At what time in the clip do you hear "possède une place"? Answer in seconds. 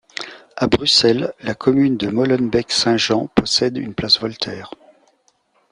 3.35-4.19